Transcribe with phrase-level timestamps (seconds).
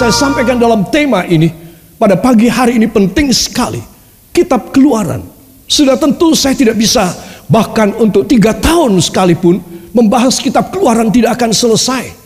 [0.00, 1.52] saya sampaikan dalam tema ini
[2.00, 3.84] pada pagi hari ini penting sekali.
[4.32, 5.20] Kitab keluaran.
[5.68, 7.12] Sudah tentu saya tidak bisa
[7.44, 9.60] bahkan untuk tiga tahun sekalipun
[9.92, 12.16] membahas kitab keluaran tidak akan selesai.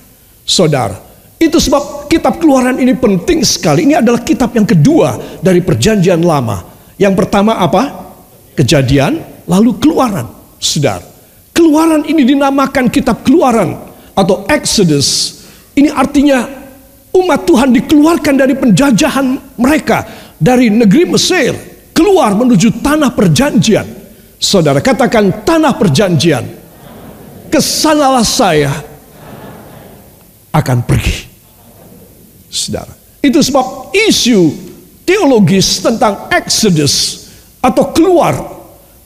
[0.47, 0.95] Saudara,
[1.43, 3.91] itu sebab kitab keluaran ini penting sekali.
[3.91, 6.63] Ini adalah kitab yang kedua dari perjanjian lama.
[6.95, 8.15] Yang pertama apa?
[8.55, 9.19] Kejadian,
[9.51, 10.31] lalu keluaran.
[10.63, 11.03] Saudara,
[11.51, 13.75] keluaran ini dinamakan kitab keluaran
[14.15, 15.43] atau Exodus.
[15.75, 16.64] Ini artinya
[17.15, 20.03] umat Tuhan dikeluarkan dari penjajahan mereka
[20.37, 21.55] dari negeri Mesir
[21.95, 23.87] keluar menuju tanah perjanjian.
[24.37, 26.45] Saudara katakan tanah perjanjian.
[27.49, 28.75] Ke sanalah saya
[30.51, 31.31] akan pergi.
[32.51, 32.91] Saudara,
[33.23, 34.51] itu sebab isu
[35.07, 37.27] teologis tentang Exodus
[37.63, 38.35] atau keluar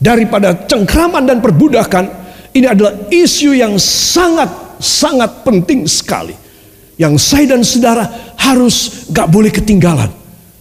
[0.00, 2.08] daripada cengkraman dan perbudakan
[2.56, 4.48] ini adalah isu yang sangat
[4.80, 6.47] sangat penting sekali.
[6.98, 10.10] Yang saya dan saudara harus gak boleh ketinggalan.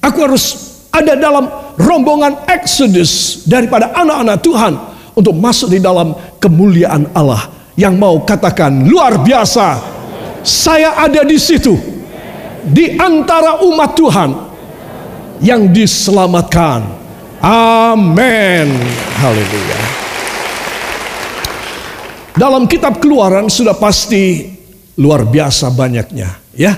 [0.05, 4.73] Aku harus ada dalam rombongan Exodus daripada anak-anak Tuhan
[5.17, 9.81] untuk masuk di dalam kemuliaan Allah yang mau katakan luar biasa
[10.41, 11.77] saya ada di situ
[12.65, 14.29] di antara umat Tuhan
[15.43, 16.81] yang diselamatkan.
[17.43, 18.67] Amin.
[19.21, 19.81] Haleluya.
[22.33, 24.56] Dalam kitab Keluaran sudah pasti
[24.97, 26.73] luar biasa banyaknya, ya.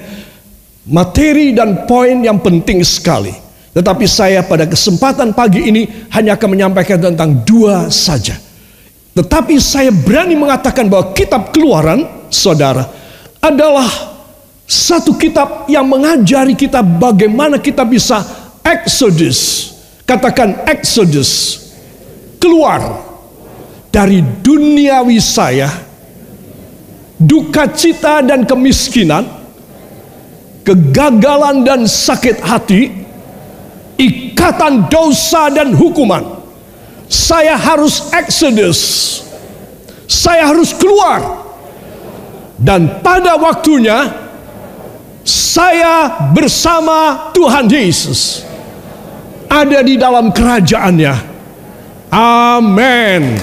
[0.90, 3.32] Materi dan poin yang penting sekali.
[3.70, 8.36] Tetapi saya pada kesempatan pagi ini hanya akan menyampaikan tentang dua saja.
[9.14, 12.90] Tetapi saya berani mengatakan bahwa kitab Keluaran, Saudara,
[13.40, 13.88] adalah
[14.70, 18.22] satu kitab yang mengajari kita bagaimana kita bisa
[18.66, 19.72] exodus.
[20.06, 21.62] Katakan exodus.
[22.42, 23.06] Keluar
[23.94, 25.89] dari duniawi saya,
[27.20, 29.28] duka cita dan kemiskinan,
[30.64, 32.90] kegagalan dan sakit hati,
[34.00, 36.40] ikatan dosa dan hukuman.
[37.12, 38.80] Saya harus exodus.
[40.10, 41.50] Saya harus keluar
[42.60, 44.12] dan pada waktunya
[45.24, 48.44] saya bersama Tuhan Yesus
[49.48, 51.16] ada di dalam kerajaannya.
[52.12, 53.40] Amin.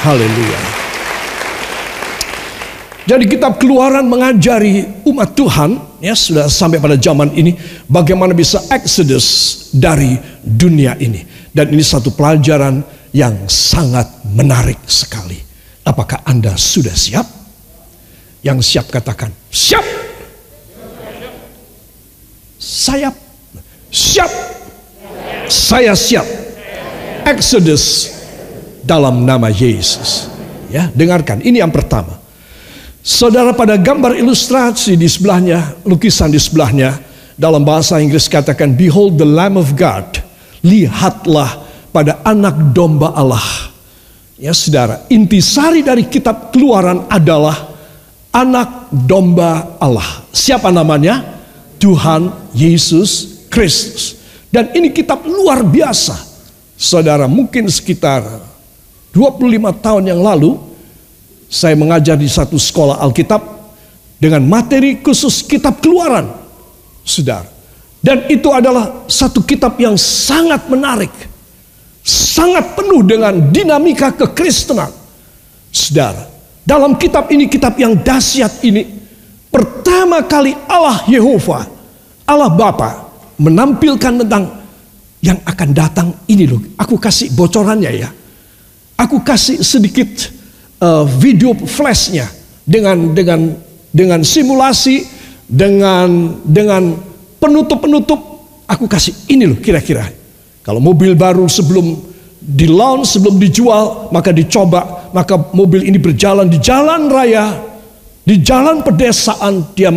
[0.00, 0.73] Haleluya.
[3.04, 7.52] Jadi kitab keluaran mengajari umat Tuhan ya sudah sampai pada zaman ini
[7.84, 11.20] bagaimana bisa exodus dari dunia ini.
[11.52, 12.80] Dan ini satu pelajaran
[13.12, 15.36] yang sangat menarik sekali.
[15.84, 17.28] Apakah Anda sudah siap?
[18.40, 19.84] Yang siap katakan, siap.
[22.56, 23.12] Saya
[23.92, 24.32] siap.
[25.52, 26.24] Saya siap.
[27.28, 28.16] Exodus
[28.80, 30.32] dalam nama Yesus.
[30.72, 31.44] Ya, dengarkan.
[31.44, 32.23] Ini yang pertama.
[33.04, 36.96] Saudara pada gambar ilustrasi di sebelahnya, lukisan di sebelahnya,
[37.36, 40.24] dalam bahasa Inggris katakan, Behold the Lamb of God.
[40.64, 41.60] Lihatlah
[41.92, 43.44] pada anak domba Allah.
[44.40, 47.76] Ya saudara, intisari dari kitab keluaran adalah
[48.32, 50.24] anak domba Allah.
[50.32, 51.20] Siapa namanya?
[51.76, 54.16] Tuhan Yesus Kristus.
[54.48, 56.16] Dan ini kitab luar biasa.
[56.72, 58.24] Saudara, mungkin sekitar
[59.12, 59.44] 25
[59.84, 60.56] tahun yang lalu
[61.54, 63.38] saya mengajar di satu sekolah Alkitab
[64.18, 66.26] dengan materi khusus kitab Keluaran.
[67.06, 67.46] Saudara.
[68.02, 71.14] Dan itu adalah satu kitab yang sangat menarik.
[72.04, 74.90] Sangat penuh dengan dinamika kekristenan.
[75.70, 76.26] Saudara,
[76.66, 78.84] dalam kitab ini, kitab yang dahsyat ini,
[79.48, 81.64] pertama kali Allah Yehova,
[82.28, 83.08] Allah Bapa
[83.40, 84.44] menampilkan tentang
[85.24, 86.60] yang akan datang ini loh.
[86.76, 88.10] Aku kasih bocorannya ya.
[89.00, 90.28] Aku kasih sedikit
[90.80, 92.26] uh, video flashnya
[92.64, 93.52] dengan dengan
[93.94, 95.06] dengan simulasi
[95.44, 96.96] dengan dengan
[97.38, 98.20] penutup-penutup.
[98.64, 100.08] Aku kasih ini loh kira-kira.
[100.64, 102.00] Kalau mobil baru sebelum
[102.40, 107.56] di launch sebelum dijual, maka dicoba, maka mobil ini berjalan di jalan raya,
[108.24, 109.92] di jalan pedesaan, dia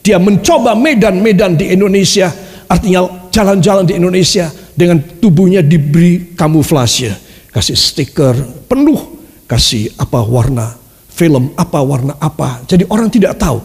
[0.00, 2.32] dia mencoba medan-medan di Indonesia,
[2.68, 7.12] artinya jalan-jalan di Indonesia dengan tubuhnya diberi kamuflase,
[7.52, 8.36] kasih stiker
[8.68, 9.15] penuh,
[9.46, 10.74] kasih apa warna
[11.16, 13.56] film apa warna apa, jadi orang tidak tahu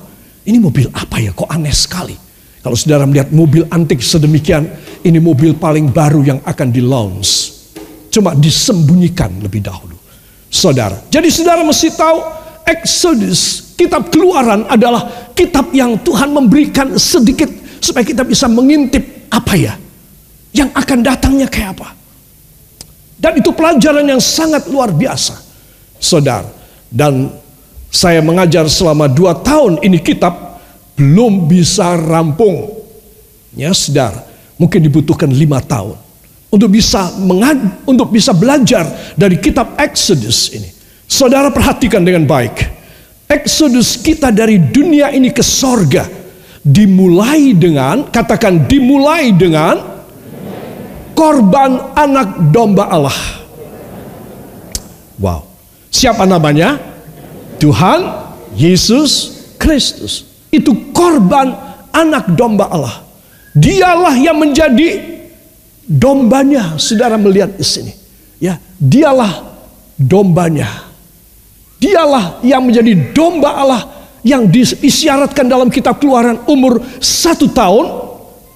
[0.48, 2.16] ini mobil apa ya, kok aneh sekali.
[2.62, 4.70] Kalau saudara melihat mobil antik sedemikian,
[5.02, 7.62] ini mobil paling baru yang akan di launch
[8.12, 9.98] cuma disembunyikan lebih dahulu.
[10.52, 12.20] Saudara, jadi saudara mesti tahu
[12.68, 17.50] Exodus, kitab keluaran adalah kitab yang Tuhan memberikan sedikit
[17.82, 19.74] supaya kita bisa mengintip apa ya
[20.54, 21.90] yang akan datangnya kayak apa.
[23.22, 25.51] Dan itu pelajaran yang sangat luar biasa.
[26.02, 26.50] Saudara,
[26.90, 27.30] dan
[27.94, 30.58] saya mengajar selama dua tahun ini kitab
[30.98, 32.82] belum bisa rampung.
[33.54, 34.26] Ya, saudara,
[34.58, 36.00] mungkin dibutuhkan lima tahun
[36.52, 40.68] untuk bisa mengad, untuk bisa belajar dari kitab Exodus ini.
[41.08, 42.80] Saudara perhatikan dengan baik.
[43.32, 46.04] Exodus kita dari dunia ini ke sorga
[46.62, 49.80] dimulai dengan katakan dimulai dengan
[51.16, 53.20] korban anak domba Allah.
[55.22, 55.51] Wow.
[55.92, 56.80] Siapa namanya?
[57.60, 58.00] Tuhan
[58.56, 60.26] Yesus Kristus.
[60.48, 61.52] Itu korban
[61.92, 63.04] anak domba Allah.
[63.52, 65.04] Dialah yang menjadi
[65.86, 66.80] dombanya.
[66.80, 67.92] Saudara melihat di sini.
[68.42, 69.46] Ya, dialah
[70.00, 70.90] dombanya.
[71.78, 73.82] Dialah yang menjadi domba Allah
[74.26, 78.10] yang disyaratkan dalam kitab keluaran umur satu tahun.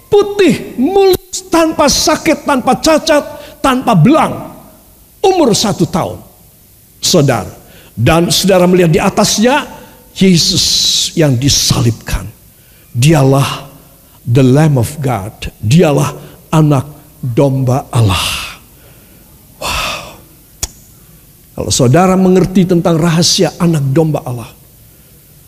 [0.10, 3.24] Putih, mulus, tanpa sakit, tanpa cacat,
[3.60, 4.56] tanpa belang.
[5.22, 6.25] Umur satu tahun.
[7.06, 7.54] Saudara.
[7.94, 9.64] Dan saudara melihat di atasnya
[10.18, 10.66] Yesus
[11.14, 12.26] yang disalibkan.
[12.92, 13.70] Dialah
[14.26, 15.54] the Lamb of God.
[15.62, 16.12] Dialah
[16.50, 16.90] anak
[17.22, 18.26] domba Allah.
[19.62, 20.18] Wow.
[21.56, 24.52] Kalau saudara mengerti tentang rahasia anak domba Allah.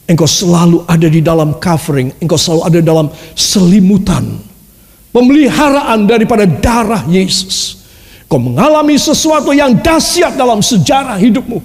[0.08, 2.16] Engkau selalu ada di dalam covering.
[2.24, 4.40] Engkau selalu ada dalam selimutan.
[5.12, 7.77] Pemeliharaan daripada darah Yesus.
[8.28, 11.64] Kau mengalami sesuatu yang dahsyat dalam sejarah hidupmu.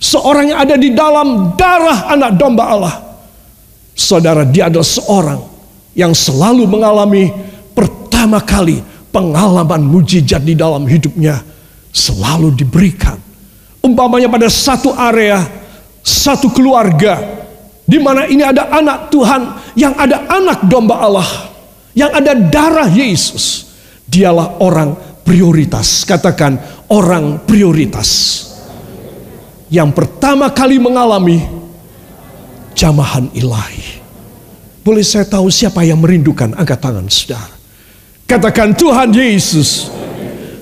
[0.00, 2.94] Seorang yang ada di dalam darah anak domba Allah.
[3.92, 5.40] Saudara, dia adalah seorang
[5.92, 7.28] yang selalu mengalami
[7.76, 8.80] pertama kali
[9.12, 11.44] pengalaman mujizat di dalam hidupnya
[11.92, 13.20] selalu diberikan.
[13.84, 15.44] Umpamanya pada satu area,
[16.00, 17.20] satu keluarga,
[17.84, 19.42] di mana ini ada anak Tuhan,
[19.76, 21.28] yang ada anak domba Allah,
[21.92, 23.68] yang ada darah Yesus.
[24.10, 26.02] Dialah orang prioritas.
[26.02, 26.58] Katakan
[26.90, 28.42] orang prioritas.
[29.70, 31.38] Yang pertama kali mengalami
[32.74, 34.02] jamahan ilahi.
[34.82, 37.54] Boleh saya tahu siapa yang merindukan angkat tangan saudara.
[38.26, 39.94] Katakan Tuhan Yesus.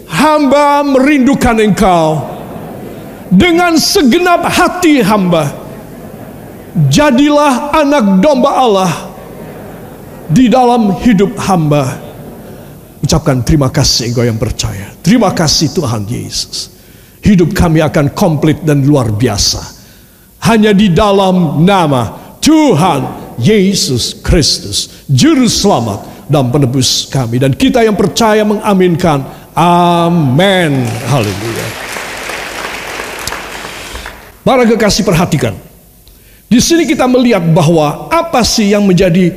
[0.05, 2.21] Hamba merindukan engkau.
[3.33, 5.49] Dengan segenap hati hamba.
[6.93, 8.93] Jadilah anak domba Allah.
[10.29, 12.08] Di dalam hidup hamba.
[12.99, 14.91] Ucapkan terima kasih engkau yang percaya.
[15.03, 16.75] Terima kasih Tuhan Yesus.
[17.23, 19.63] Hidup kami akan komplit dan luar biasa.
[20.43, 27.39] Hanya di dalam nama Tuhan Yesus Kristus, Juru Selamat dan Penebus kami.
[27.39, 29.23] Dan kita yang percaya mengaminkan.
[29.55, 30.87] Amin.
[31.07, 31.67] Haleluya.
[34.43, 35.55] Para kekasih perhatikan.
[36.49, 39.29] Di sini kita melihat bahwa apa sih yang menjadi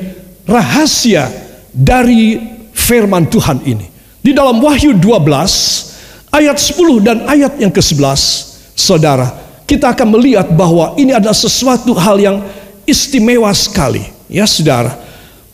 [0.48, 1.28] rahasia
[1.76, 2.40] dari
[2.82, 3.86] firman Tuhan ini.
[4.22, 9.30] Di dalam Wahyu 12 ayat 10 dan ayat yang ke-11, Saudara,
[9.70, 12.38] kita akan melihat bahwa ini adalah sesuatu hal yang
[12.84, 14.04] istimewa sekali.
[14.26, 14.98] Ya saudara,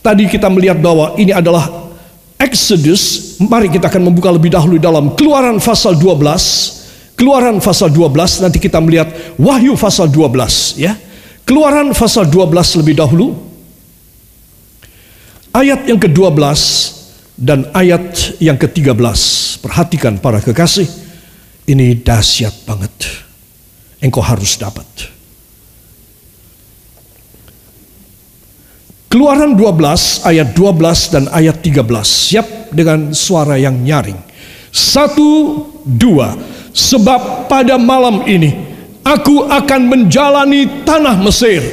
[0.01, 1.91] tadi kita melihat bahwa ini adalah
[2.39, 3.35] Exodus.
[3.37, 7.13] Mari kita akan membuka lebih dahulu dalam keluaran pasal 12.
[7.17, 10.77] Keluaran pasal 12, nanti kita melihat Wahyu pasal 12.
[10.77, 10.97] ya.
[11.45, 13.37] Keluaran pasal 12 lebih dahulu.
[15.53, 16.41] Ayat yang ke-12
[17.37, 18.97] dan ayat yang ke-13.
[19.61, 20.89] Perhatikan para kekasih.
[21.69, 22.93] Ini dahsyat banget.
[24.01, 24.85] Engkau harus dapat.
[29.07, 31.79] Keluaran 12 ayat 12 dan ayat 13.
[32.03, 34.19] Siap dengan suara yang nyaring.
[34.73, 36.35] Satu, dua.
[36.75, 38.53] Sebab pada malam ini
[39.01, 41.63] aku akan menjalani tanah Mesir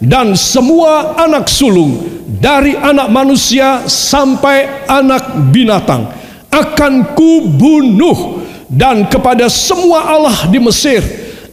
[0.00, 6.08] dan semua anak sulung dari anak manusia sampai anak binatang
[6.48, 11.02] akan kubunuh dan kepada semua Allah di Mesir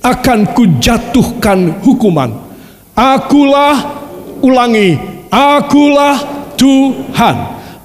[0.01, 2.33] akan kujatuhkan hukuman.
[2.95, 4.03] Akulah
[4.41, 4.97] ulangi
[5.31, 6.19] Akulah
[6.59, 7.35] Tuhan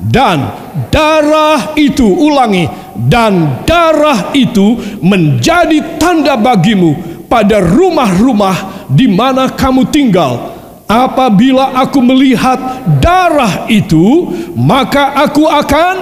[0.03, 0.51] dan
[0.91, 2.67] darah itu ulangi
[3.07, 10.56] dan darah itu menjadi tanda bagimu pada rumah-rumah di mana kamu tinggal.
[10.87, 15.95] Apabila aku melihat darah itu, maka aku akan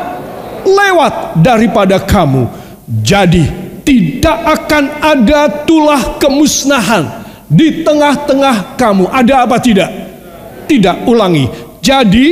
[0.69, 2.45] lewat daripada kamu.
[3.01, 3.49] Jadi,
[3.81, 9.09] tidak akan ada tulah kemusnahan di tengah-tengah kamu.
[9.09, 10.05] Ada apa tidak?
[10.67, 11.47] tidak ulangi.
[11.85, 12.29] Jadi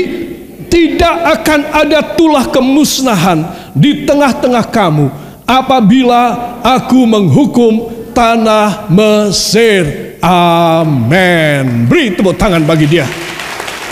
[0.73, 3.45] tidak akan ada tulah kemusnahan
[3.77, 5.07] di tengah-tengah kamu
[5.45, 10.12] apabila aku menghukum tanah Mesir.
[10.23, 11.91] Amin.
[11.91, 13.07] Beri tepuk tangan bagi dia.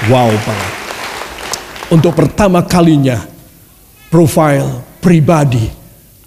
[0.07, 0.73] Wow banget.
[1.91, 3.19] Untuk pertama kalinya
[4.07, 5.67] profil pribadi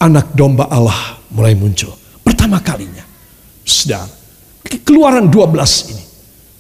[0.04, 1.96] anak domba Allah mulai muncul.
[2.20, 3.08] Pertama kalinya.
[3.64, 4.24] Sedang
[4.84, 6.04] keluaran 12 ini.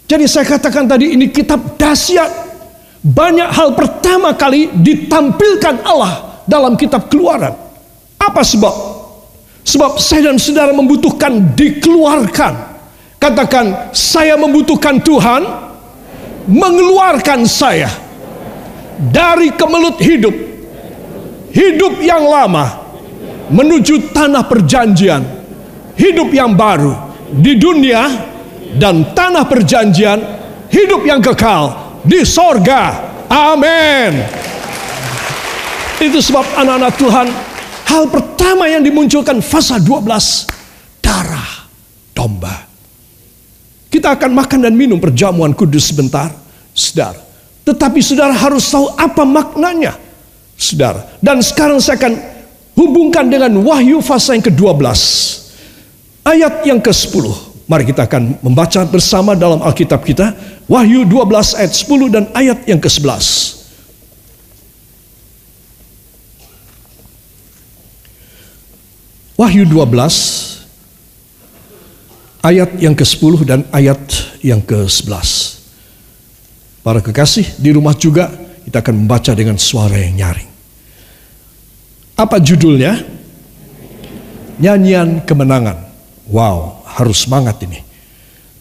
[0.08, 2.56] Jadi saya katakan tadi ini kitab dahsyat.
[3.04, 7.52] banyak hal pertama kali ditampilkan Allah dalam kitab keluaran.
[8.16, 8.72] Apa sebab?
[9.68, 12.73] Sebab saya dan saudara membutuhkan dikeluarkan.
[13.24, 15.48] Katakan, saya membutuhkan Tuhan
[16.44, 17.88] mengeluarkan saya
[19.00, 20.36] dari kemelut hidup.
[21.56, 22.84] Hidup yang lama
[23.48, 25.24] menuju tanah perjanjian.
[25.96, 26.92] Hidup yang baru
[27.32, 28.12] di dunia
[28.75, 30.20] dan tanah perjanjian.
[30.68, 33.08] Hidup yang kekal di sorga.
[33.32, 34.20] Amin.
[36.03, 37.27] Itu sebab anak-anak Tuhan,
[37.88, 40.44] hal pertama yang dimunculkan fasa 12,
[41.00, 41.72] darah
[42.12, 42.73] domba.
[43.94, 46.34] Kita akan makan dan minum perjamuan kudus sebentar,
[46.74, 47.22] saudara.
[47.62, 49.94] Tetapi saudara harus tahu apa maknanya,
[50.58, 51.14] saudara.
[51.22, 52.18] Dan sekarang saya akan
[52.74, 54.82] hubungkan dengan wahyu fasa yang ke-12.
[56.26, 57.54] Ayat yang ke-10.
[57.70, 62.80] Mari kita akan membaca bersama dalam Alkitab kita Wahyu 12 ayat 10 dan ayat yang
[62.80, 63.60] ke-11.
[69.36, 70.62] Wahyu 12
[72.44, 74.04] ayat yang ke-10 dan ayat
[74.44, 75.64] yang ke-11.
[76.84, 78.28] Para kekasih di rumah juga
[78.68, 80.52] kita akan membaca dengan suara yang nyaring.
[82.20, 83.00] Apa judulnya?
[84.60, 85.80] Nyanyian kemenangan.
[86.28, 87.80] Wow, harus semangat ini.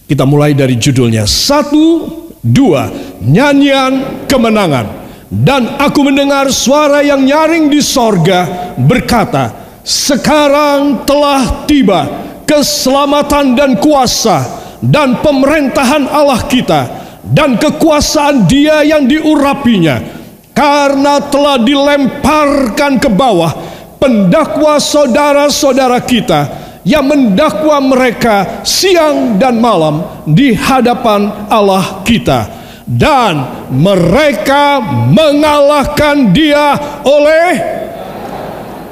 [0.07, 1.27] Kita mulai dari judulnya.
[1.27, 2.09] Satu,
[2.41, 5.03] dua, nyanyian kemenangan.
[5.33, 9.51] Dan aku mendengar suara yang nyaring di sorga berkata,
[9.83, 14.44] sekarang telah tiba keselamatan dan kuasa
[14.85, 16.85] dan pemerintahan Allah kita
[17.25, 20.04] dan kekuasaan dia yang diurapinya
[20.52, 23.56] karena telah dilemparkan ke bawah
[23.97, 26.40] pendakwa saudara-saudara kita
[26.85, 32.61] yang mendakwa mereka siang dan malam di hadapan Allah kita.
[32.82, 33.38] Dan
[33.71, 36.75] mereka mengalahkan dia
[37.06, 37.50] oleh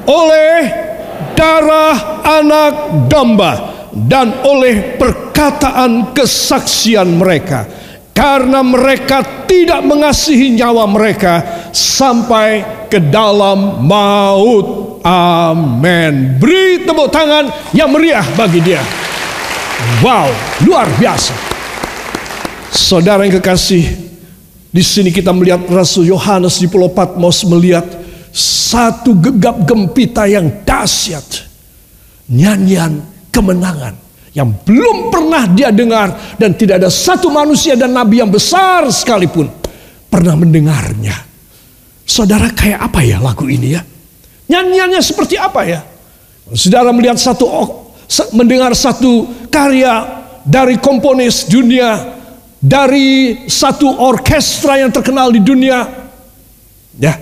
[0.07, 0.90] oleh
[1.41, 2.73] darah anak
[3.09, 3.53] domba
[3.89, 7.65] dan oleh perkataan kesaksian mereka
[8.13, 16.37] karena mereka tidak mengasihi nyawa mereka sampai ke dalam maut Amin.
[16.37, 18.81] Beri tepuk tangan yang meriah bagi dia.
[20.05, 20.29] Wow,
[20.61, 21.33] luar biasa.
[22.69, 23.81] Saudara yang kekasih,
[24.69, 27.83] di sini kita melihat Rasul Yohanes di Pulau Patmos melihat
[28.35, 31.51] satu gegap gempita yang dahsyat.
[32.31, 33.95] Nyanyian kemenangan
[34.31, 39.51] yang belum pernah dia dengar dan tidak ada satu manusia dan nabi yang besar sekalipun
[40.07, 41.15] pernah mendengarnya.
[42.07, 43.83] Saudara kayak apa ya lagu ini ya?
[44.51, 45.79] Nyanyiannya seperti apa ya?
[46.51, 47.47] Saudara melihat satu
[48.35, 52.19] mendengar satu karya dari komponis dunia,
[52.59, 55.87] dari satu orkestra yang terkenal di dunia.
[56.99, 57.15] Ya,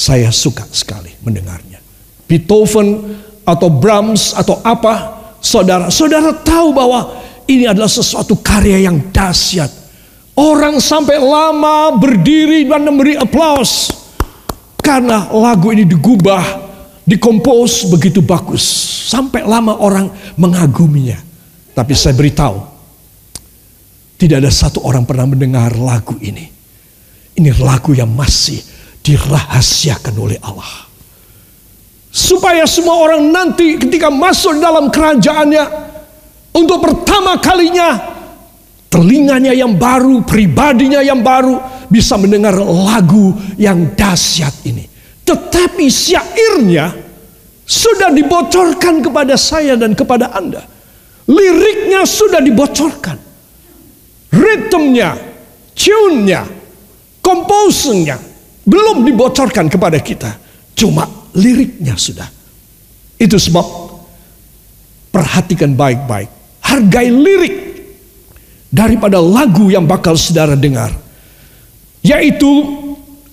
[0.00, 1.76] saya suka sekali mendengarnya.
[2.24, 9.68] Beethoven atau Brahms atau apa, saudara, saudara tahu bahwa ini adalah sesuatu karya yang dahsyat.
[10.40, 13.92] Orang sampai lama berdiri dan memberi aplaus.
[14.80, 16.40] Karena lagu ini digubah,
[17.04, 18.64] dikompos begitu bagus.
[19.12, 20.08] Sampai lama orang
[20.40, 21.20] mengaguminya.
[21.76, 22.56] Tapi saya beritahu,
[24.16, 26.48] tidak ada satu orang pernah mendengar lagu ini.
[27.36, 28.69] Ini lagu yang masih
[29.10, 30.86] dirahasiakan oleh Allah.
[32.10, 35.64] Supaya semua orang nanti ketika masuk dalam kerajaannya,
[36.54, 37.98] untuk pertama kalinya
[38.90, 41.58] telinganya yang baru, pribadinya yang baru,
[41.90, 44.86] bisa mendengar lagu yang dahsyat ini.
[45.26, 46.90] Tetapi syairnya
[47.62, 50.66] sudah dibocorkan kepada saya dan kepada Anda.
[51.30, 53.30] Liriknya sudah dibocorkan.
[54.34, 55.14] Ritmenya,
[55.78, 56.42] tune-nya,
[57.22, 58.29] komposenya
[58.64, 60.30] belum dibocorkan kepada kita.
[60.76, 61.04] Cuma
[61.36, 62.28] liriknya sudah.
[63.20, 63.66] Itu sebab
[65.12, 66.30] perhatikan baik-baik.
[66.64, 67.56] Hargai lirik
[68.70, 70.94] daripada lagu yang bakal saudara dengar.
[72.00, 72.48] Yaitu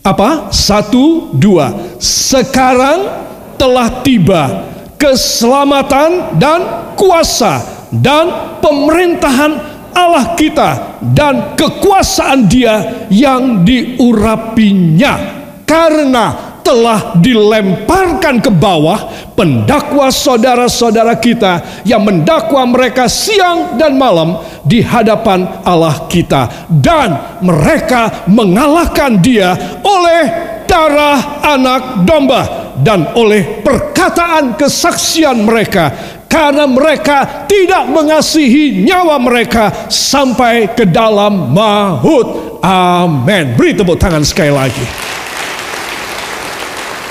[0.04, 0.52] apa?
[0.52, 1.96] Satu, dua.
[2.02, 3.08] Sekarang
[3.56, 4.68] telah tiba
[4.98, 6.60] keselamatan dan
[6.98, 7.62] kuasa
[7.94, 15.36] dan pemerintahan Allah kita dan kekuasaan dia yang diurapinya.
[15.66, 24.36] Karena telah dilemparkan ke bawah pendakwa saudara-saudara kita yang mendakwa mereka siang dan malam
[24.68, 30.24] di hadapan Allah kita dan mereka mengalahkan dia oleh
[30.68, 40.76] darah anak domba dan oleh perkataan kesaksian mereka karena mereka tidak mengasihi nyawa mereka sampai
[40.76, 42.60] ke dalam maut.
[42.62, 43.56] Amin.
[43.56, 44.86] Beri tepuk tangan sekali lagi.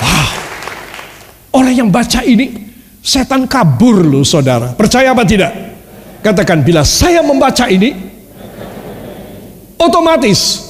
[0.05, 0.29] Wow.
[1.65, 2.53] Oleh yang baca ini,
[3.01, 4.77] setan kabur loh saudara.
[4.77, 5.53] Percaya apa tidak?
[6.21, 7.97] Katakan bila saya membaca ini,
[9.81, 10.61] otomatis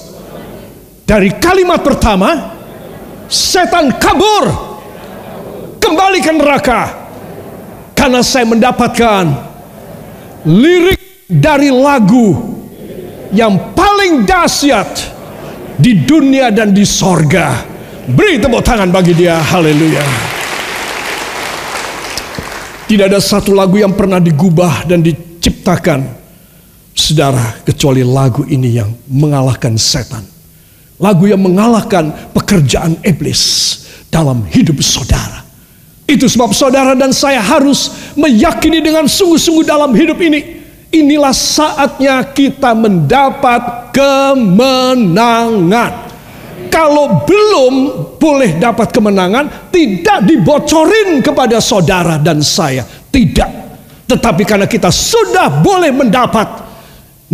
[1.02, 2.54] dari kalimat pertama,
[3.26, 4.44] setan kabur
[5.82, 7.05] kembali ke neraka
[7.96, 9.24] karena saya mendapatkan
[10.44, 12.54] lirik dari lagu
[13.32, 15.16] yang paling dahsyat
[15.80, 17.64] di dunia dan di sorga.
[18.06, 19.40] Beri tepuk tangan bagi dia.
[19.40, 20.04] Haleluya.
[22.86, 26.06] Tidak ada satu lagu yang pernah digubah dan diciptakan
[26.94, 30.22] saudara kecuali lagu ini yang mengalahkan setan.
[31.02, 33.42] Lagu yang mengalahkan pekerjaan iblis
[34.06, 35.45] dalam hidup saudara.
[36.06, 40.62] Itu sebab saudara dan saya harus meyakini dengan sungguh-sungguh dalam hidup ini.
[40.94, 46.06] Inilah saatnya kita mendapat kemenangan.
[46.70, 47.74] Kalau belum
[48.22, 52.86] boleh dapat kemenangan, tidak dibocorin kepada saudara dan saya.
[52.86, 53.50] Tidak.
[54.06, 56.46] Tetapi karena kita sudah boleh mendapat,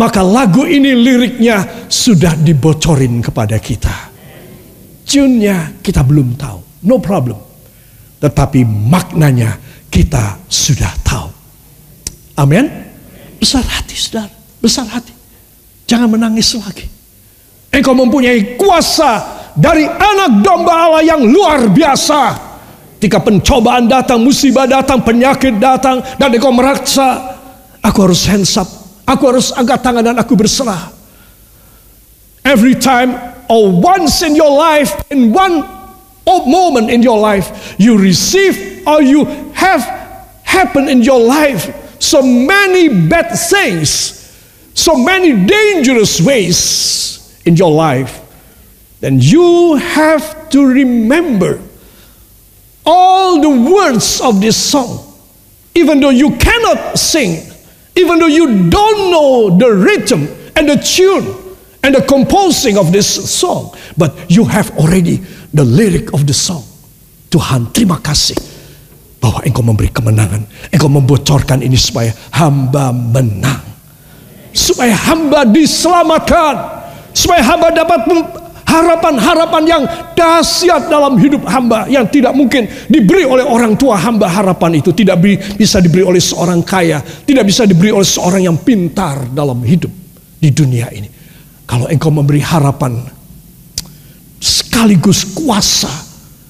[0.00, 4.08] maka lagu ini liriknya sudah dibocorin kepada kita.
[5.04, 6.88] Tune-nya kita belum tahu.
[6.88, 7.51] No problem
[8.22, 9.58] tetapi maknanya
[9.90, 11.26] kita sudah tahu.
[12.38, 12.70] Amin.
[13.42, 14.30] Besar hati, saudara.
[14.62, 15.10] Besar hati.
[15.90, 16.86] Jangan menangis lagi.
[17.74, 22.54] Engkau mempunyai kuasa dari anak domba Allah yang luar biasa.
[23.02, 27.34] Ketika pencobaan datang, musibah datang, penyakit datang, dan engkau merasa,
[27.82, 28.70] aku harus hands up,
[29.02, 30.94] aku harus angkat tangan dan aku berserah.
[32.46, 33.18] Every time
[33.50, 35.81] or once in your life, in one
[36.26, 39.80] moment in your life you receive or you have
[40.42, 44.36] happened in your life so many bad things,
[44.74, 48.20] so many dangerous ways in your life,
[49.00, 51.60] then you have to remember
[52.84, 54.98] all the words of this song.
[55.74, 57.50] Even though you cannot sing,
[57.94, 63.30] even though you don't know the rhythm and the tune and the composing of this
[63.30, 65.20] song, but you have already
[65.52, 66.64] the lyric of the song.
[67.32, 68.36] Tuhan terima kasih
[69.22, 70.44] bahwa engkau memberi kemenangan.
[70.68, 73.62] Engkau membocorkan ini supaya hamba menang.
[74.52, 76.84] Supaya hamba diselamatkan.
[77.12, 78.08] Supaya hamba dapat
[78.72, 79.82] harapan-harapan yang
[80.16, 85.20] dahsyat dalam hidup hamba yang tidak mungkin diberi oleh orang tua hamba harapan itu tidak
[85.60, 89.92] bisa diberi oleh seorang kaya, tidak bisa diberi oleh seorang yang pintar dalam hidup
[90.40, 91.08] di dunia ini.
[91.68, 92.96] Kalau engkau memberi harapan
[94.72, 95.92] sekaligus kuasa,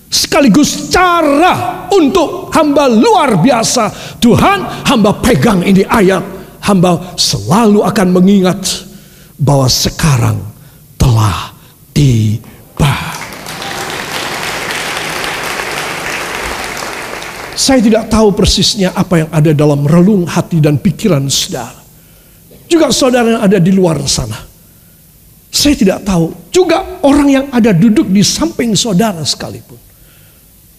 [0.07, 3.91] sekaligus cara untuk hamba luar biasa.
[4.23, 6.23] Tuhan, hamba pegang ini ayat,
[6.63, 8.63] hamba selalu akan mengingat
[9.35, 10.39] bahwa sekarang
[10.95, 11.51] telah
[11.91, 12.95] tiba.
[17.59, 21.83] Saya tidak tahu persisnya apa yang ada dalam relung hati dan pikiran saudara.
[22.71, 24.52] Juga saudara yang ada di luar sana.
[25.53, 26.33] Saya tidak tahu.
[26.49, 29.77] Juga orang yang ada duduk di samping saudara sekalipun.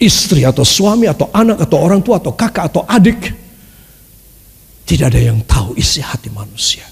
[0.02, 3.22] Istri atau suami atau anak atau orang tua atau kakak atau adik.
[4.84, 6.84] Tidak ada yang tahu isi hati manusia.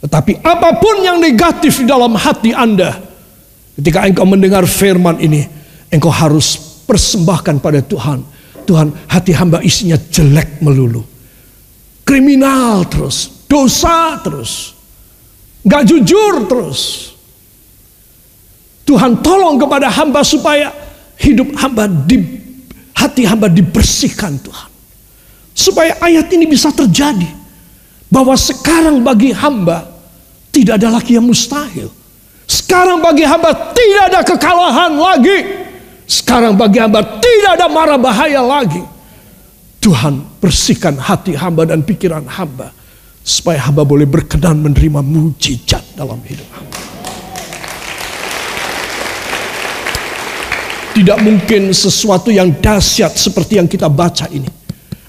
[0.00, 2.96] Tetapi apa pun yang negatif di dalam hati Anda.
[3.76, 5.44] Ketika engkau mendengar firman ini.
[5.92, 8.24] Engkau harus persembahkan pada Tuhan.
[8.64, 11.04] Tuhan hati hamba isinya jelek melulu.
[12.08, 13.44] Kriminal terus.
[13.46, 14.75] Dosa terus
[15.66, 17.10] Gak jujur terus.
[18.86, 20.70] Tuhan tolong kepada hamba supaya
[21.18, 22.22] hidup hamba di
[22.94, 24.70] hati hamba dibersihkan Tuhan.
[25.50, 27.26] Supaya ayat ini bisa terjadi.
[28.06, 29.90] Bahwa sekarang bagi hamba
[30.54, 31.90] tidak ada lagi yang mustahil.
[32.46, 35.38] Sekarang bagi hamba tidak ada kekalahan lagi.
[36.06, 38.86] Sekarang bagi hamba tidak ada marah bahaya lagi.
[39.82, 42.70] Tuhan bersihkan hati hamba dan pikiran hamba
[43.26, 46.78] supaya hamba boleh berkenan menerima mujizat dalam hidup hamba.
[50.94, 54.48] Tidak mungkin sesuatu yang dahsyat seperti yang kita baca ini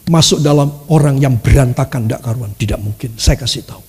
[0.09, 2.51] masuk dalam orang yang berantakan tidak karuan.
[2.57, 3.15] Tidak mungkin.
[3.15, 3.83] Saya kasih tahu.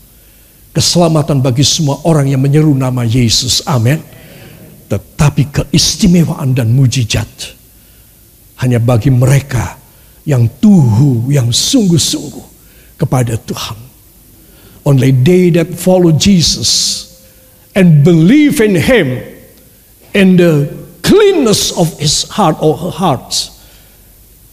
[0.77, 3.65] Keselamatan bagi semua orang yang menyeru nama Yesus.
[3.67, 3.99] Amin.
[4.87, 7.27] Tetapi keistimewaan dan mujizat
[8.63, 9.75] hanya bagi mereka
[10.23, 12.47] yang tuhu, yang sungguh-sungguh
[13.01, 13.88] kepada Tuhan.
[14.89, 17.21] Only they that follow Jesus
[17.77, 19.21] and believe in Him
[20.17, 20.73] in the
[21.05, 23.53] cleanness of His heart or her hearts.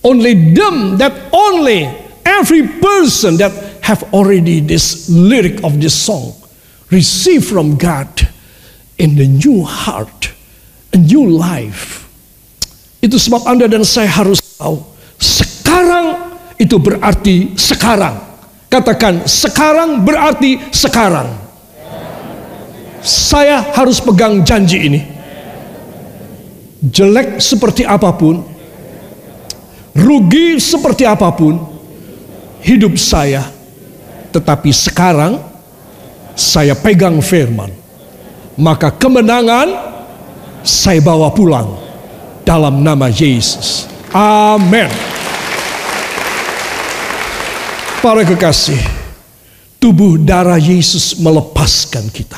[0.03, 1.87] Only them that only
[2.27, 3.55] every person that
[3.87, 6.35] have already this lyric of this song
[6.91, 8.11] receive from God
[8.99, 10.35] in the new heart,
[10.91, 12.11] a new life.
[12.99, 14.83] Itu sebab Anda dan saya harus tahu
[15.15, 18.34] sekarang itu berarti sekarang.
[18.75, 21.31] Katakan sekarang berarti sekarang.
[22.99, 25.01] Saya harus pegang janji ini.
[26.83, 28.43] Jelek seperti apa pun,
[29.95, 31.55] rugi seperti apa pun,
[32.67, 33.47] hidup saya,
[34.35, 35.39] tetapi sekarang
[36.35, 37.71] saya pegang firman,
[38.59, 39.71] maka kemenangan
[40.67, 41.79] saya bawa pulang
[42.43, 43.87] dalam nama Yesus.
[44.11, 44.91] Amin.
[48.05, 48.77] Para kekasih,
[49.81, 52.37] tubuh darah Yesus melepaskan kita.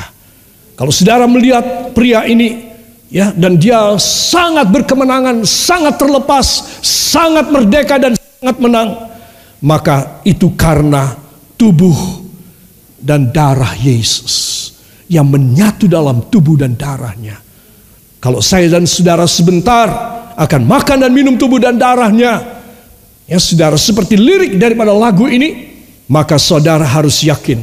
[0.79, 2.71] Kalau saudara melihat pria ini,
[3.11, 9.11] ya, dan dia sangat berkemenangan, sangat terlepas, sangat merdeka dan sangat menang,
[9.59, 11.19] maka itu karena
[11.59, 12.23] tubuh
[12.95, 14.71] dan darah Yesus
[15.11, 17.43] yang menyatu dalam tubuh dan darahnya.
[18.23, 19.91] Kalau saya dan saudara sebentar
[20.31, 22.56] akan makan dan minum tubuh dan darahnya,
[23.27, 25.75] Ya saudara, seperti lirik daripada lagu ini,
[26.07, 27.59] maka saudara harus yakin,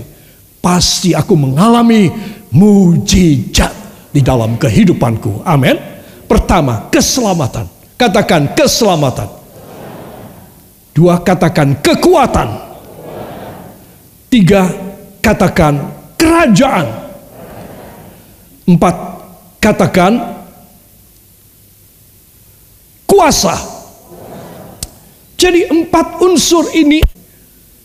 [0.61, 2.13] pasti aku mengalami
[2.53, 3.73] mujizat
[4.13, 5.41] di dalam kehidupanku.
[5.43, 5.81] Amin.
[6.29, 7.65] Pertama, keselamatan.
[7.97, 9.29] Katakan keselamatan.
[10.93, 12.49] Dua, katakan kekuatan.
[14.29, 14.69] Tiga,
[15.25, 15.81] katakan
[16.21, 16.87] kerajaan.
[18.69, 18.97] Empat,
[19.65, 20.13] katakan
[23.09, 23.74] kuasa.
[25.35, 27.03] Jadi empat unsur ini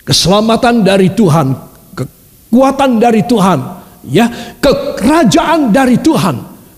[0.06, 1.54] keselamatan dari Tuhan,
[1.94, 3.58] kekuatan dari Tuhan,
[4.06, 4.26] ya,
[4.96, 6.36] kerajaan dari Tuhan,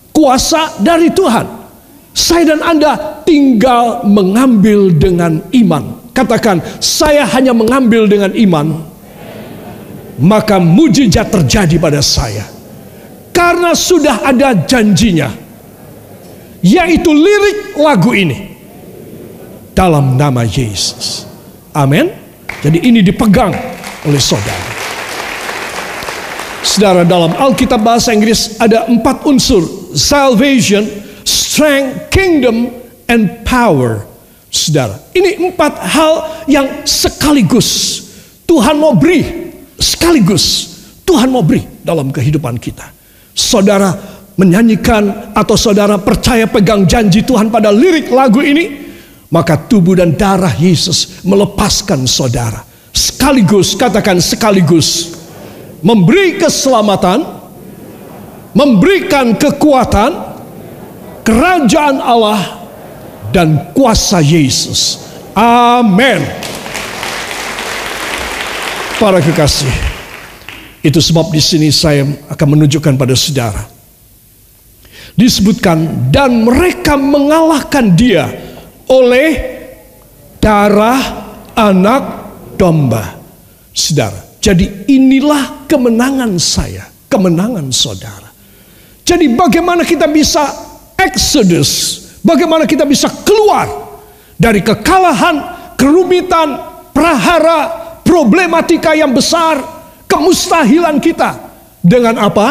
[0.09, 1.65] kuasa dari Tuhan.
[2.13, 6.13] Saya dan Anda tinggal mengambil dengan iman.
[6.13, 8.85] Katakan, saya hanya mengambil dengan iman.
[10.21, 12.45] Maka mujizat terjadi pada saya.
[13.33, 15.33] Karena sudah ada janjinya.
[16.61, 18.52] Yaitu lirik lagu ini
[19.73, 21.25] dalam nama Yesus.
[21.73, 22.09] Amin.
[22.61, 23.51] Jadi ini dipegang
[24.07, 24.71] oleh saudara.
[26.63, 29.61] Saudara dalam Alkitab bahasa Inggris ada empat unsur.
[29.93, 30.87] Salvation,
[31.27, 32.71] strength, kingdom,
[33.11, 34.07] and power.
[34.53, 36.13] Saudara, ini empat hal
[36.45, 37.99] yang sekaligus
[38.45, 39.49] Tuhan mau beri.
[39.81, 40.69] Sekaligus
[41.03, 42.85] Tuhan mau beri dalam kehidupan kita.
[43.33, 43.91] Saudara
[44.37, 48.82] menyanyikan atau saudara percaya pegang janji Tuhan pada lirik lagu ini,
[49.33, 52.61] maka tubuh dan darah Yesus melepaskan saudara.
[52.93, 55.17] Sekaligus, katakan sekaligus.
[55.81, 57.25] Memberi keselamatan,
[58.53, 60.37] memberikan kekuatan,
[61.25, 62.69] kerajaan Allah,
[63.33, 65.01] dan kuasa Yesus.
[65.33, 66.21] Amin.
[69.01, 69.73] Para kekasih,
[70.85, 73.65] itu sebab di sini saya akan menunjukkan pada saudara.
[75.17, 78.42] Disebutkan dan mereka mengalahkan dia
[78.89, 79.29] oleh
[80.39, 81.01] darah
[81.55, 82.03] anak
[82.57, 83.21] domba.
[83.73, 88.29] Saudara, jadi inilah kemenangan saya, kemenangan saudara.
[89.03, 90.45] Jadi bagaimana kita bisa
[90.95, 93.65] exodus, bagaimana kita bisa keluar
[94.37, 95.35] dari kekalahan,
[95.75, 96.55] kerumitan,
[96.93, 97.61] prahara,
[98.05, 99.59] problematika yang besar,
[100.05, 101.35] kemustahilan kita
[101.81, 102.47] dengan apa?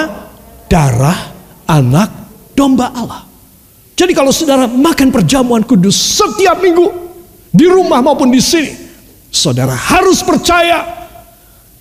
[0.66, 1.32] Darah
[1.70, 2.10] anak
[2.52, 3.31] domba Allah.
[4.02, 6.90] Jadi kalau saudara makan perjamuan kudus setiap minggu
[7.54, 8.74] di rumah maupun di sini,
[9.30, 11.06] saudara harus percaya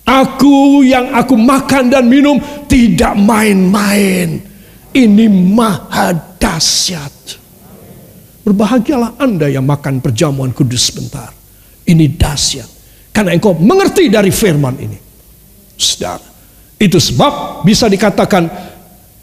[0.06, 2.38] aku yang aku makan dan minum
[2.70, 4.38] tidak main-main.
[4.94, 7.42] Ini maha dahsyat.
[8.46, 11.34] Berbahagialah Anda yang makan perjamuan kudus sebentar.
[11.82, 12.70] Ini dahsyat.
[13.10, 14.98] Karena engkau mengerti dari firman ini.
[15.74, 16.22] Saudara,
[16.78, 18.46] itu sebab bisa dikatakan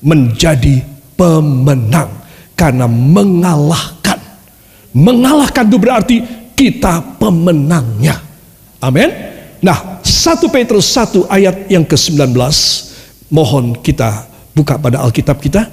[0.04, 0.84] menjadi
[1.16, 2.20] pemenang
[2.60, 4.20] karena mengalahkan.
[4.92, 6.18] Mengalahkan itu berarti
[6.60, 8.20] kita pemenangnya.
[8.84, 9.08] Amin.
[9.64, 12.36] Nah, 1 Petrus 1 ayat yang ke-19
[13.32, 15.72] mohon kita buka pada Alkitab kita.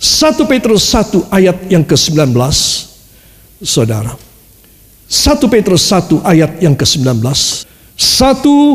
[0.00, 2.32] 1 Petrus 1 ayat yang ke-19
[3.60, 4.16] Saudara.
[5.12, 7.20] 1 Petrus 1 ayat yang ke-19
[8.02, 8.74] satu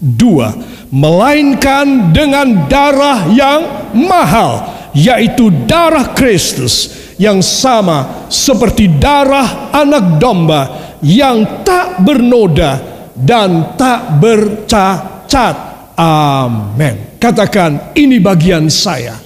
[0.00, 0.54] dua
[0.92, 3.60] melainkan dengan darah yang
[3.96, 10.62] mahal yaitu darah Kristus yang sama seperti darah anak domba
[11.04, 12.80] yang tak bernoda
[13.16, 15.56] dan tak bercacat.
[16.00, 17.20] Amin.
[17.20, 19.20] Katakan ini bagian saya.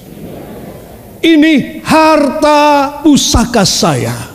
[1.25, 4.35] Ini harta pusaka saya.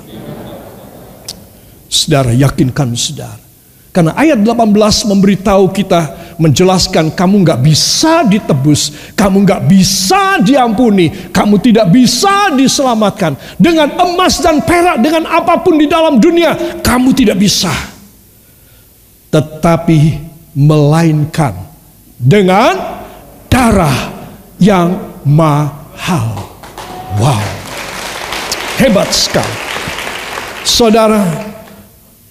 [1.92, 3.44] Saudara yakinkan saudara.
[3.90, 6.02] Karena ayat 18 memberitahu kita
[6.40, 14.40] menjelaskan kamu nggak bisa ditebus, kamu nggak bisa diampuni, kamu tidak bisa diselamatkan dengan emas
[14.40, 17.70] dan perak, dengan apa pun di dalam dunia, kamu tidak bisa.
[19.30, 20.00] Tetapi
[20.56, 21.54] melainkan
[22.16, 23.04] dengan
[23.52, 24.16] darah
[24.58, 24.96] yang
[25.28, 26.48] mahal.
[27.20, 27.44] Wow,
[28.80, 29.56] hebat sekali,
[30.64, 31.52] saudara.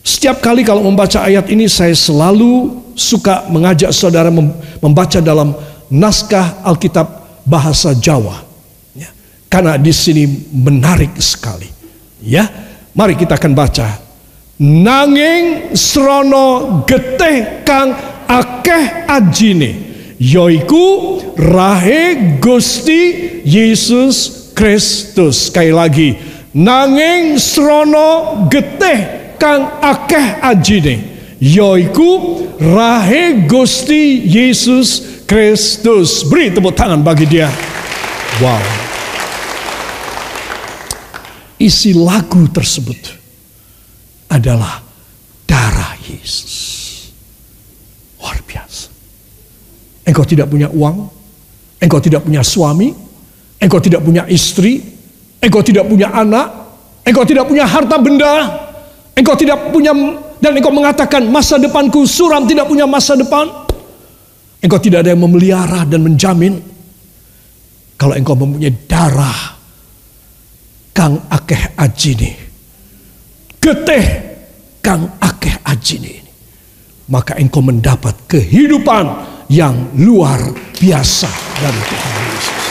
[0.01, 4.29] Setiap kali kalau membaca ayat ini, saya selalu suka mengajak saudara
[4.83, 5.55] membaca dalam
[5.87, 7.07] naskah Alkitab
[7.47, 8.43] bahasa Jawa.
[8.93, 9.09] Ya.
[9.47, 11.71] Karena di sini menarik sekali.
[12.21, 12.51] Ya,
[12.93, 13.87] mari kita akan baca.
[14.59, 17.95] Nanging srono geteh kang
[18.27, 19.71] akeh ajine
[20.19, 23.03] yoiku rahe Gusti
[23.47, 25.47] Yesus Kristus.
[25.47, 26.19] Sekali lagi,
[26.59, 36.27] nanging srono geteh kang akeh ajine Yoiku rahe Gusti Yesus Kristus.
[36.27, 37.47] Beri tepuk tangan bagi dia.
[38.43, 38.63] Wow.
[41.59, 43.19] Isi lagu tersebut
[44.31, 44.83] adalah
[45.47, 46.55] darah Yesus.
[48.19, 48.91] Luar biasa.
[50.07, 51.07] Engkau tidak punya uang,
[51.83, 52.95] engkau tidak punya suami,
[53.59, 54.81] engkau tidak punya istri,
[55.43, 56.47] engkau tidak punya anak,
[57.07, 58.35] engkau tidak punya harta benda,
[59.19, 59.93] engkau tidak punya
[60.39, 63.67] dan engkau mengatakan masa depanku suram tidak punya masa depan.
[64.59, 66.59] Engkau tidak ada yang memelihara dan menjamin.
[67.99, 69.59] Kalau engkau mempunyai darah
[70.95, 72.31] kang akeh ajini.
[73.59, 74.07] Geteh
[74.79, 76.33] kang akeh ajini ini.
[77.11, 79.07] Maka engkau mendapat kehidupan
[79.51, 80.39] yang luar
[80.79, 82.65] biasa dari Tuhan Yesus.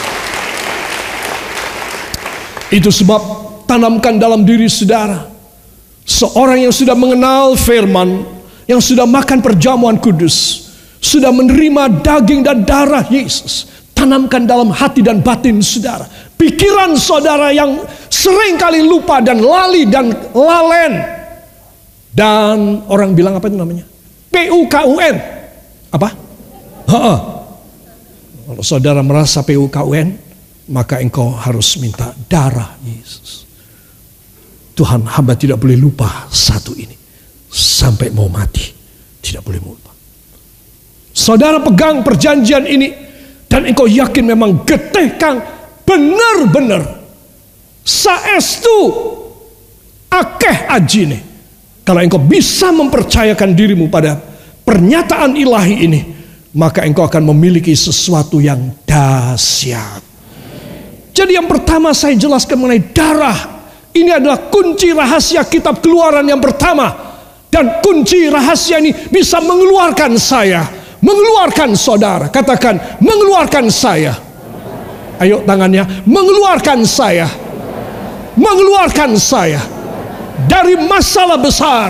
[2.67, 3.21] Itu sebab
[3.67, 5.36] tanamkan dalam diri saudara
[6.07, 8.23] Seorang yang sudah mengenal firman,
[8.63, 10.71] yang sudah makan perjamuan kudus,
[11.03, 16.07] sudah menerima daging dan darah Yesus, tanamkan dalam hati dan batin saudara.
[16.39, 20.93] Pikiran saudara yang sering kali lupa dan lali dan lalen.
[22.15, 23.83] Dan orang bilang apa itu namanya?
[24.31, 25.15] PUKUN.
[25.91, 26.09] Apa?
[26.87, 27.15] Ha -ha.
[28.47, 30.07] Kalau saudara merasa PUKUN,
[30.71, 33.46] maka engkau harus minta darah Yesus.
[34.77, 36.93] Tuhan hamba tidak boleh lupa satu ini.
[37.49, 38.61] Sampai mau mati.
[39.17, 39.89] Tidak boleh lupa.
[41.09, 43.09] Saudara pegang perjanjian ini.
[43.49, 45.41] Dan engkau yakin memang getih kang
[45.81, 46.83] benar-benar.
[47.81, 48.77] Saestu
[50.13, 51.25] akeh ajine.
[51.81, 54.21] Kalau engkau bisa mempercayakan dirimu pada
[54.61, 56.01] pernyataan ilahi ini.
[56.53, 60.05] Maka engkau akan memiliki sesuatu yang dahsyat.
[61.17, 63.56] Jadi yang pertama saya jelaskan mengenai darah
[64.03, 67.07] ini adalah kunci rahasia kitab keluaran yang pertama.
[67.47, 70.65] Dan kunci rahasia ini bisa mengeluarkan saya.
[70.99, 72.27] Mengeluarkan saudara.
[72.27, 74.13] Katakan, mengeluarkan saya.
[75.17, 77.25] Ayo tangannya, mengeluarkan saya.
[78.37, 79.61] Mengeluarkan saya.
[80.45, 81.89] Dari masalah besar.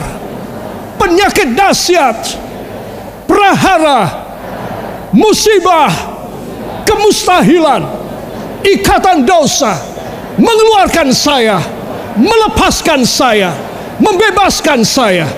[1.01, 2.19] Penyakit dahsyat.
[3.25, 4.01] Prahara.
[5.11, 5.91] Musibah.
[6.87, 7.81] Kemustahilan.
[8.63, 9.75] Ikatan dosa.
[10.37, 11.76] Mengeluarkan saya
[12.17, 13.53] melepaskan saya,
[14.01, 15.29] membebaskan saya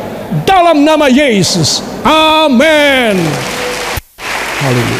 [0.48, 1.84] dalam nama Yesus.
[2.04, 3.20] Amin.
[4.60, 4.99] Haleluya.